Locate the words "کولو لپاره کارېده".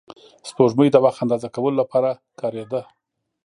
1.55-2.81